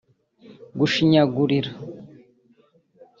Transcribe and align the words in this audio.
gushinyagurira 0.79 1.71